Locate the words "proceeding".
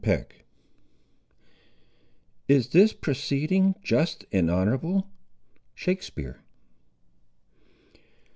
2.91-3.75